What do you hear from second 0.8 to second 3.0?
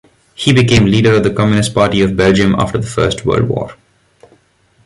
leader of the Communist Party of Belgium after the